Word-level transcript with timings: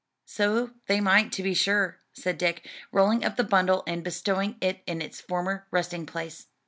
"So 0.25 0.71
they 0.87 0.99
might, 0.99 1.31
to 1.33 1.43
be 1.43 1.53
sure," 1.53 1.99
said 2.13 2.39
Dick, 2.39 2.67
rolling 2.91 3.23
up 3.23 3.35
the 3.35 3.43
bundle 3.43 3.83
and 3.85 4.03
bestowing 4.03 4.55
it 4.59 4.81
in 4.87 4.99
its 4.99 5.21
former 5.21 5.67
resting 5.69 6.07
place. 6.07 6.47